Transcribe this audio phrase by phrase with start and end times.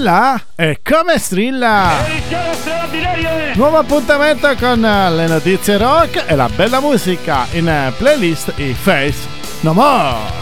[0.00, 0.40] strilla?
[0.56, 1.90] E come strilla?
[3.54, 9.28] Nuovo appuntamento con le notizie rock e la bella musica in playlist i Face
[9.60, 10.39] No More.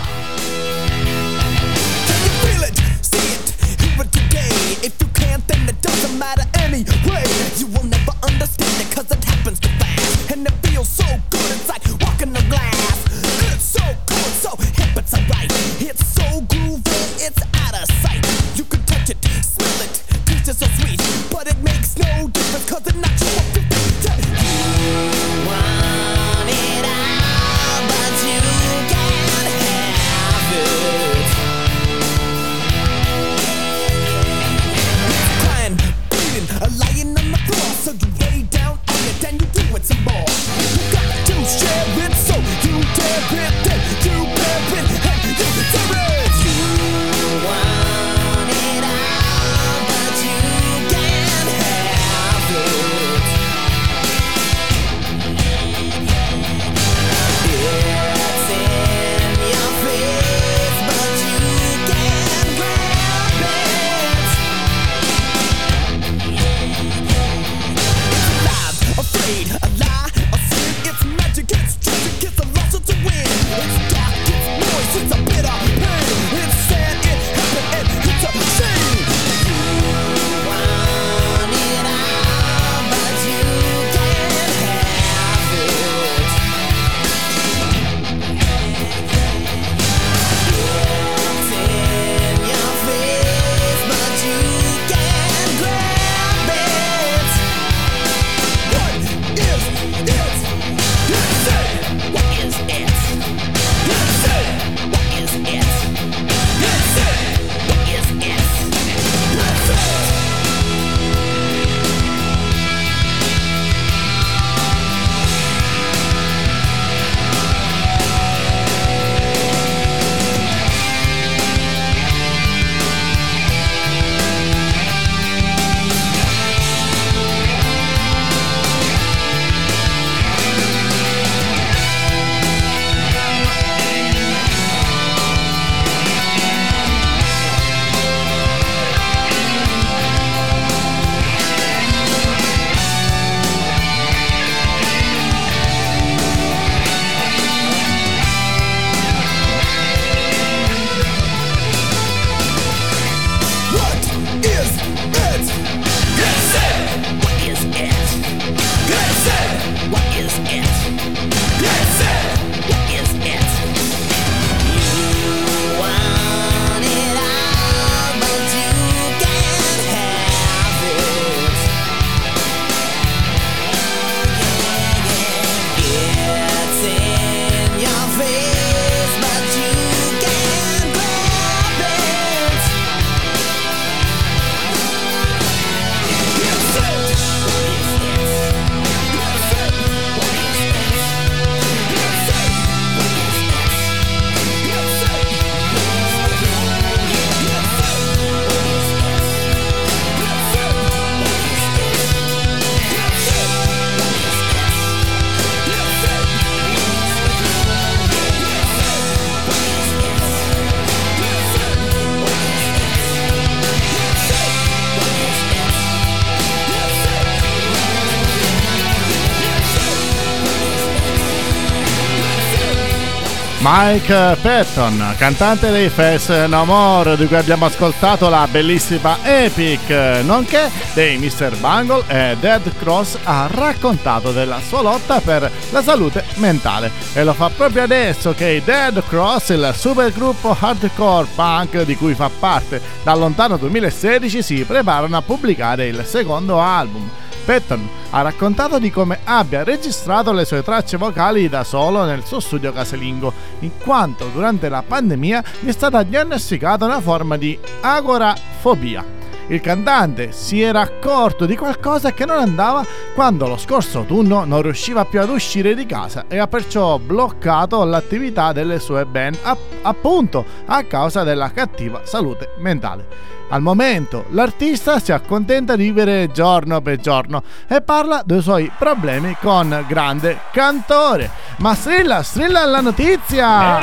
[223.70, 229.90] Mike Patton, cantante dei Face No More, di cui abbiamo ascoltato la bellissima Epic,
[230.22, 231.54] nonché dei Mr.
[231.58, 236.90] Bungle e Dead Cross, ha raccontato della sua lotta per la salute mentale.
[237.12, 242.14] E lo fa proprio adesso che i Dead Cross, il supergruppo hardcore punk di cui
[242.14, 247.06] fa parte dal lontano 2016, si preparano a pubblicare il secondo album.
[247.48, 252.40] Patton ha raccontato di come abbia registrato le sue tracce vocali da solo nel suo
[252.40, 259.02] studio casalingo, in quanto durante la pandemia gli è stata diagnosticata una forma di agorafobia.
[259.46, 262.84] Il cantante si era accorto di qualcosa che non andava
[263.14, 267.82] quando lo scorso autunno non riusciva più ad uscire di casa e ha perciò bloccato
[267.82, 269.38] l'attività delle sue band
[269.80, 273.37] appunto a causa della cattiva salute mentale.
[273.50, 279.36] Al momento l'artista si accontenta di vivere giorno per giorno e parla dei suoi problemi
[279.40, 281.30] con grande cantore.
[281.58, 283.80] Ma strilla, strilla la notizia!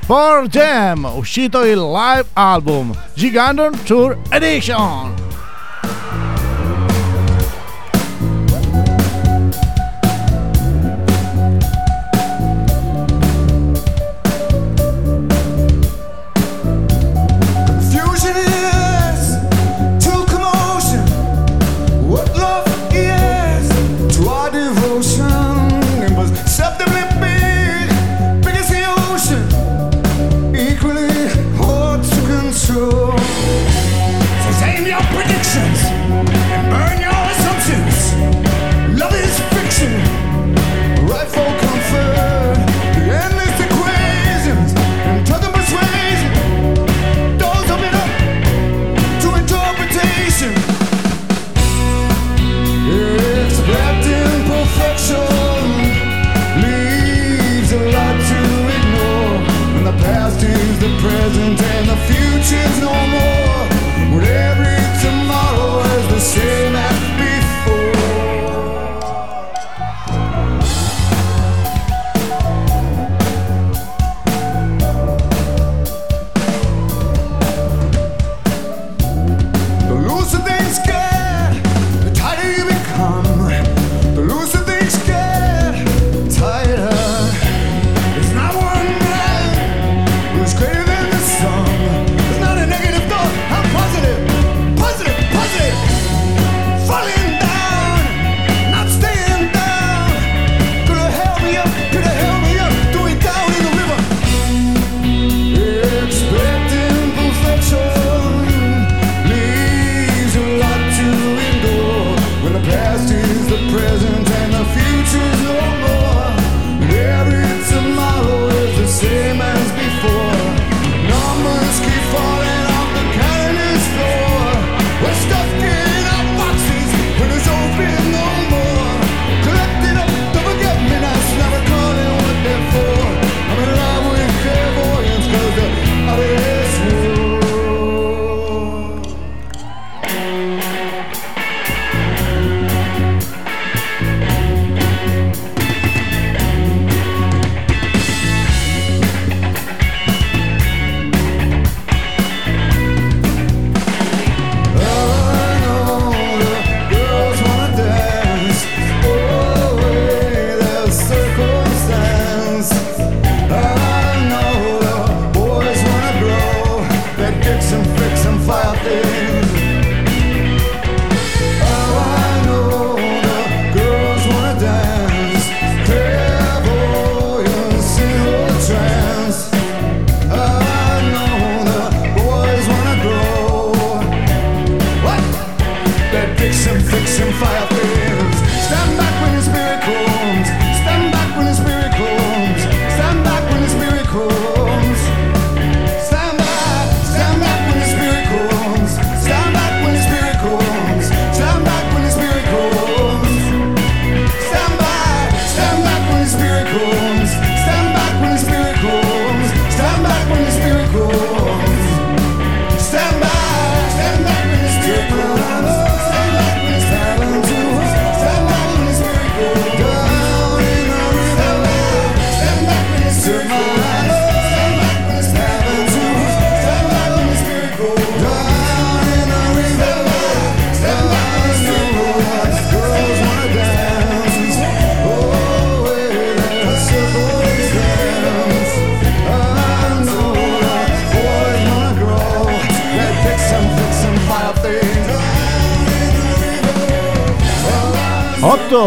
[0.00, 5.19] For Jam, uscito il live album Giganton Tour Edition!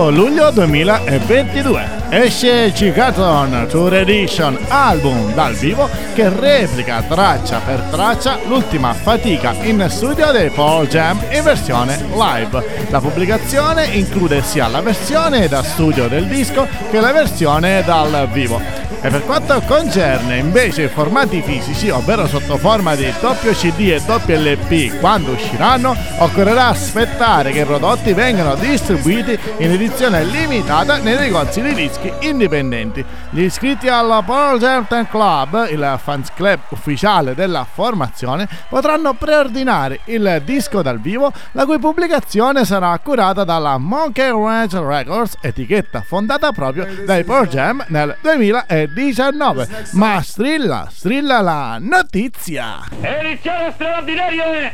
[0.10, 8.93] Luglio 2022 esce Cicaton Tour Edition album dal vivo che replica traccia per traccia l'ultima
[8.93, 12.88] fatica in studio dei Paul Jam in versione live.
[12.89, 18.84] La pubblicazione include sia la versione da studio del disco che la versione dal vivo.
[19.05, 24.01] E per quanto concerne invece i formati fisici, ovvero sotto forma di doppio CD e
[24.05, 31.17] doppio LP, quando usciranno, occorrerà aspettare che i prodotti vengano distribuiti in edizione limitata nei
[31.17, 33.03] negozi di dischi indipendenti.
[33.29, 40.41] Gli iscritti alla Paul Certain Club, il fans club ufficiale della formazione, potranno preordinare il
[40.45, 46.88] disco dal vivo, la cui pubblicazione sarà curata dalla Monkey Ranch Records, etichetta fondata proprio
[47.05, 49.67] dai Pearl Jam nel 2019.
[49.93, 52.79] Ma strilla, strilla la notizia!
[53.01, 54.72] Edizione straordinaria!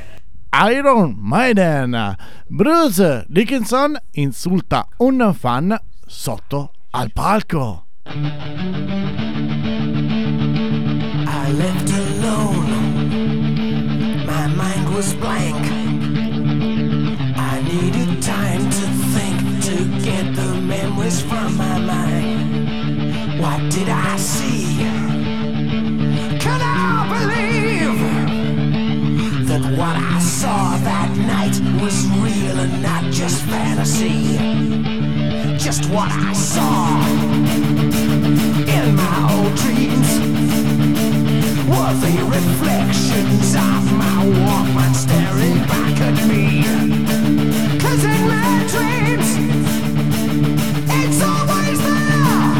[0.71, 2.15] Iron Maiden.
[2.47, 7.85] Bruce Dickinson insulta un fan sotto al palco.
[8.05, 8.11] I
[11.51, 13.05] left alone.
[14.25, 15.67] My mind was blank.
[17.37, 22.67] I needed time to think to get the memories from my mind.
[23.39, 24.77] What did I see?
[26.39, 27.99] Can I believe
[29.47, 34.98] that what I saw that night was real and not just fantasy?
[35.59, 37.03] Just what I saw
[38.65, 40.09] in my old dreams
[41.67, 46.63] were the reflections of my Walkman staring back at me.
[47.77, 49.29] Cause in my dreams,
[50.89, 52.55] it's always there.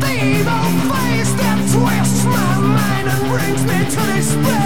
[0.00, 4.59] The evil face that twists my mind and brings me to despair.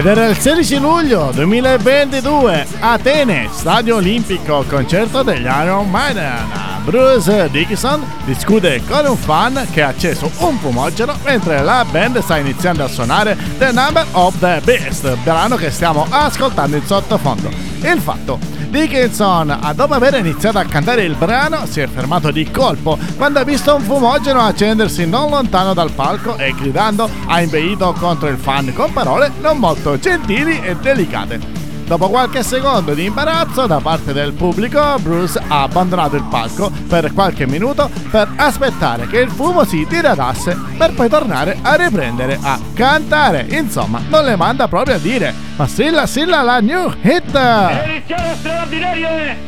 [0.00, 6.46] Ed era il 16 luglio 2022, Atene, Stadio Olimpico, concerto degli Iron Maiden.
[6.84, 12.38] Bruce Dickinson discute con un fan che ha acceso un fumogeno mentre la band sta
[12.38, 17.50] iniziando a suonare The Number of the Beast, brano che stiamo ascoltando in sottofondo.
[17.82, 22.96] Il fatto Dickinson, dopo aver iniziato a cantare il brano, si è fermato di colpo
[23.16, 28.28] quando ha visto un fumogeno accendersi non lontano dal palco e gridando ha impedito contro
[28.28, 31.59] il fan con parole non molto gentili e delicate.
[31.90, 37.12] Dopo qualche secondo di imbarazzo da parte del pubblico, Bruce ha abbandonato il palco per
[37.12, 42.60] qualche minuto per aspettare che il fumo si diradasse per poi tornare a riprendere a
[42.74, 43.44] cantare.
[43.48, 47.32] Insomma, non le manda proprio a dire, ma strilla strilla la new hit!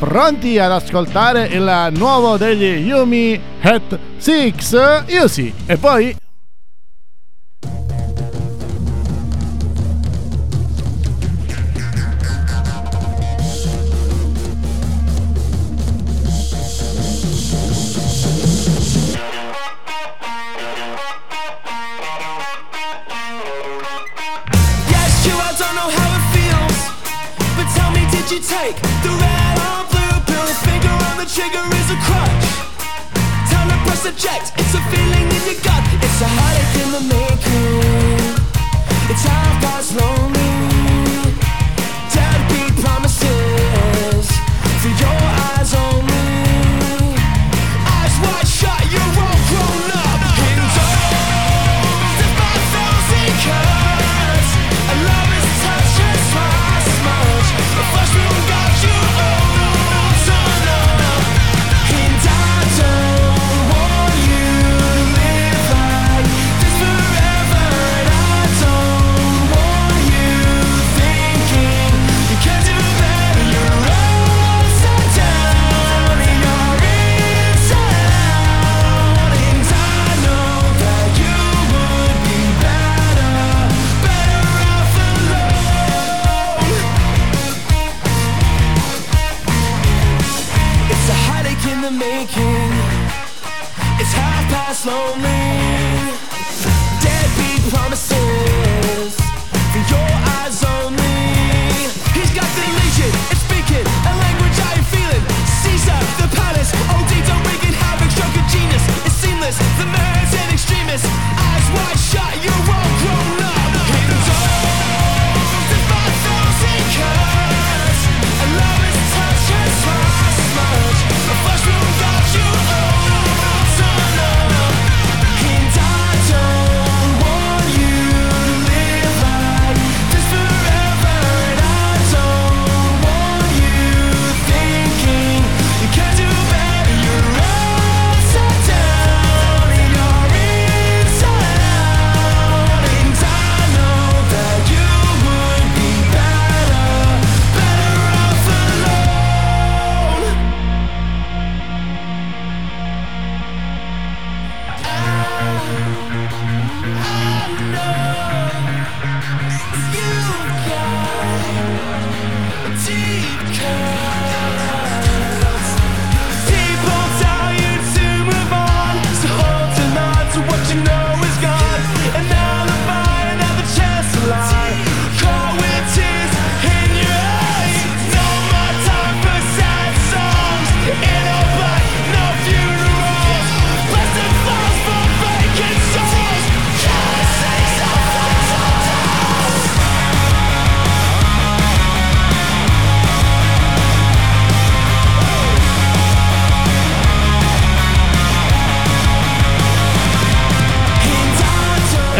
[0.01, 4.55] Pronti ad ascoltare il nuovo degli Yumi Hat 6?
[5.11, 5.55] Io sì.
[5.65, 6.13] E poi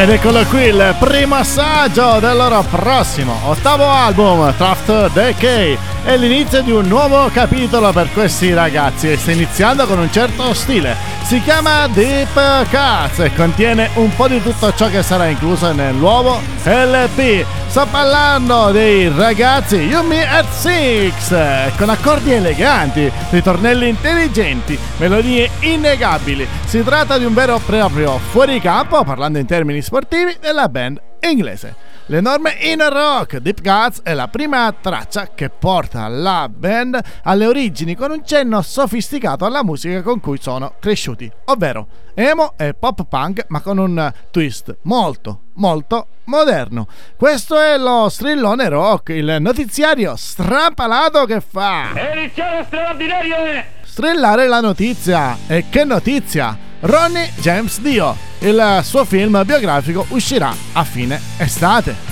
[0.03, 5.92] Ed eccolo qui il primo assaggio del loro prossimo ottavo album, Traft Decay.
[6.05, 10.53] È l'inizio di un nuovo capitolo per questi ragazzi e sta iniziando con un certo
[10.53, 10.97] stile.
[11.23, 12.35] Si chiama Deep
[12.69, 17.47] Cuts e contiene un po' di tutto ciò che sarà incluso nel nuovo LP.
[17.69, 26.47] Sto parlando dei ragazzi Yumi at Six con accordi eleganti, ritornelli intelligenti, melodie innegabili.
[26.65, 31.92] Si tratta di un vero e proprio fuoricampo, parlando in termini sportivi, della band inglese.
[32.07, 37.95] L'enorme inner rock Deep Guts è la prima traccia che porta la band alle origini
[37.95, 43.45] con un cenno sofisticato alla musica con cui sono cresciuti, ovvero emo e pop punk
[43.49, 46.89] ma con un twist molto molto moderno.
[47.17, 53.65] Questo è lo strillone rock, il notiziario strampalato che fa Edizione straordinaria.
[53.93, 55.37] Strillare la notizia.
[55.47, 56.57] E che notizia!
[56.81, 58.17] Ronnie James Dio.
[58.39, 62.12] Il suo film biografico uscirà a fine estate.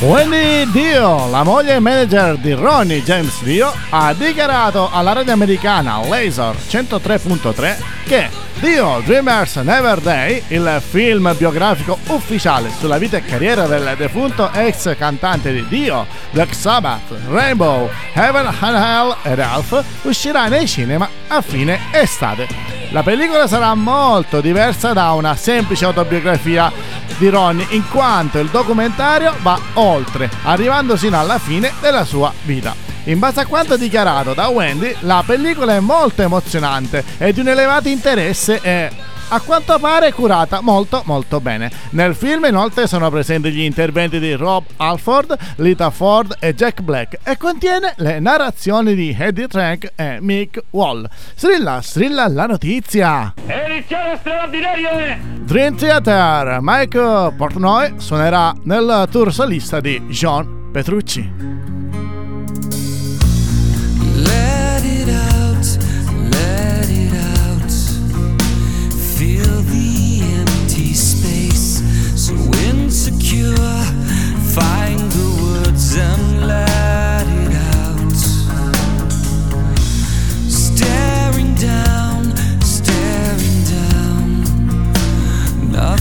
[0.00, 6.00] Wendy Dio, la moglie e manager di Ronnie James Dio, ha dichiarato alla radio americana
[6.08, 13.66] Laser 103.3 che Dio Dreamers Never Day, il film biografico ufficiale sulla vita e carriera
[13.66, 20.48] del defunto ex cantante di Dio, Black Sabbath, Rainbow, Heaven and Hell e Ralph, uscirà
[20.48, 22.48] nei cinema a fine estate.
[22.92, 26.72] La pellicola sarà molto diversa da una semplice autobiografia
[27.20, 32.74] di Ronnie in quanto il documentario va oltre, arrivando sino alla fine della sua vita.
[33.04, 37.48] In base a quanto dichiarato da Wendy, la pellicola è molto emozionante e di un
[37.48, 38.90] elevato interesse e
[39.30, 41.70] a quanto pare curata molto molto bene.
[41.90, 47.18] Nel film inoltre sono presenti gli interventi di Rob Alford, Lita Ford e Jack Black
[47.22, 51.08] e contiene le narrazioni di Eddie Trank e Mick Wall.
[51.34, 53.34] Strilla, strilla la notizia!
[53.46, 55.18] Edizione straordinaria è...
[55.40, 61.79] Dream Theater, Mike Portnoy suonerà nel tour solista di John Petrucci.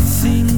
[0.04, 0.49] assim.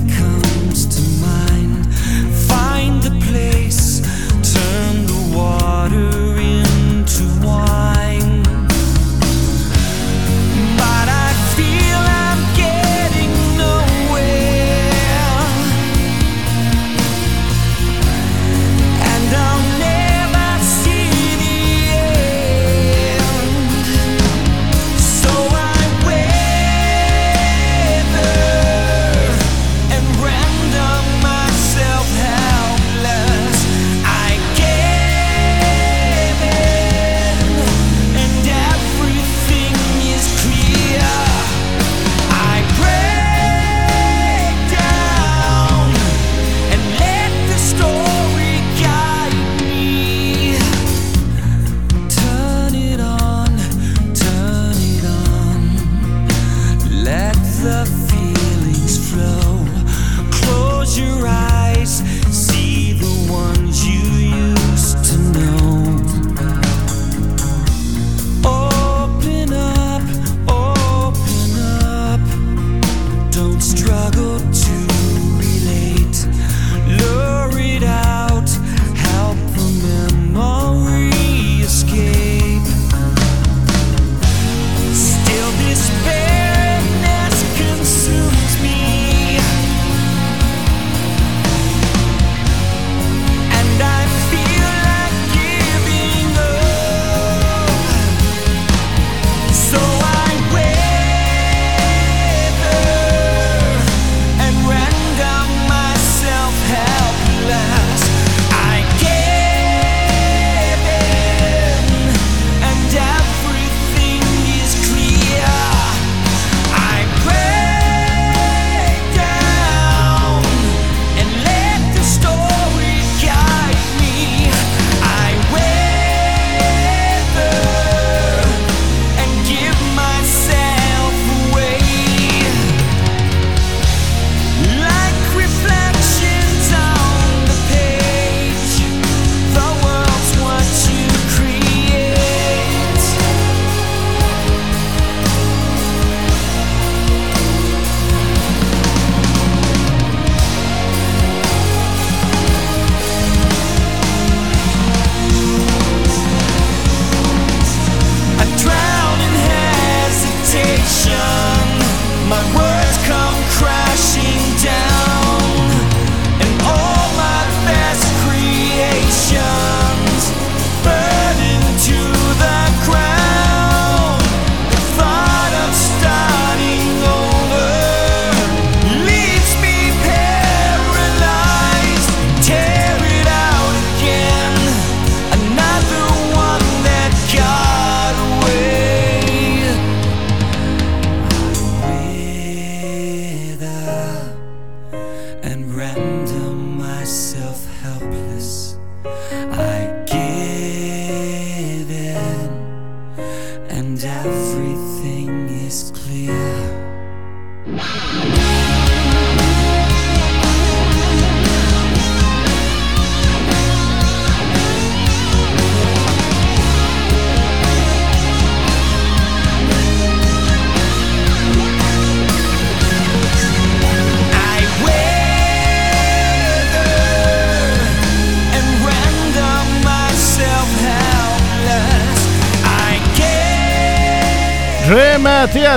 [207.73, 208.20] Yeah.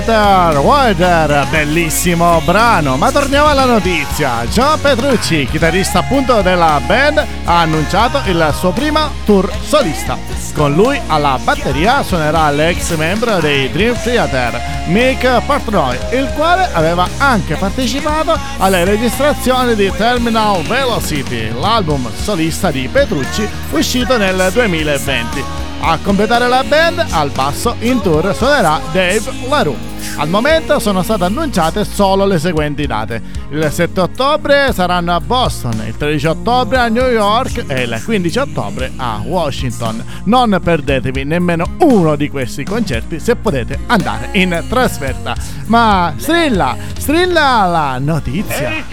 [0.03, 2.97] Theater Wider, bellissimo brano.
[2.97, 4.45] Ma torniamo alla notizia.
[4.47, 10.19] John Petrucci, chitarrista appunto della band, ha annunciato il suo primo tour solista.
[10.53, 17.07] Con lui alla batteria suonerà l'ex membro dei Dream Theater, Mick Portnoy, il quale aveva
[17.19, 25.64] anche partecipato alle registrazioni di Terminal Velocity, l'album solista di Petrucci uscito nel 2020.
[25.81, 29.93] A completare la band, al basso in tour suonerà Dave LaRue.
[30.17, 33.21] Al momento sono state annunciate solo le seguenti date.
[33.51, 38.39] Il 7 ottobre saranno a Boston, il 13 ottobre a New York e il 15
[38.39, 40.05] ottobre a Washington.
[40.25, 45.35] Non perdetevi nemmeno uno di questi concerti se potete andare in trasferta.
[45.67, 48.71] Ma strilla, strilla la notizia.
[48.71, 48.85] E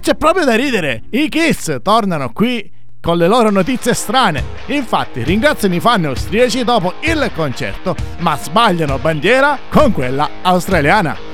[0.00, 2.76] c'è proprio da ridere, i Kiss tornano qui
[3.08, 4.44] con le loro notizie strane.
[4.66, 11.27] Infatti ringraziano i fan austriaci dopo il concerto, ma sbagliano bandiera con quella australiana.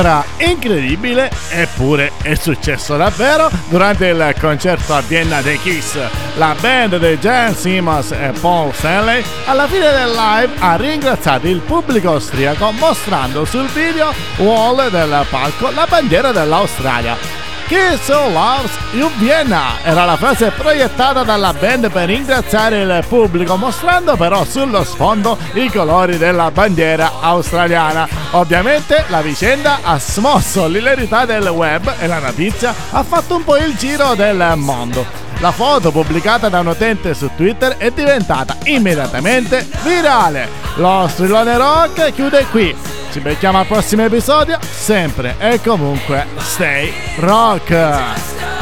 [0.00, 5.98] Sembra incredibile, eppure è successo davvero durante il concerto a Vienna dei Kiss.
[6.36, 11.60] La band di Jan Simmons e Paul Stanley alla fine del live ha ringraziato il
[11.60, 17.39] pubblico austriaco mostrando sul video wall del palco la bandiera dell'Australia.
[17.70, 24.16] Kiss loves you Vienna era la frase proiettata dalla band per ringraziare il pubblico, mostrando
[24.16, 28.08] però sullo sfondo i colori della bandiera australiana.
[28.32, 33.56] Ovviamente la vicenda ha smosso l'ilarità del web e la notizia ha fatto un po'
[33.56, 35.06] il giro del mondo.
[35.38, 40.48] La foto pubblicata da un utente su Twitter è diventata immediatamente virale.
[40.74, 42.99] Lo strillone rock chiude qui.
[43.10, 48.59] Ci becchiamo al prossimo episodio, sempre e comunque stay rock!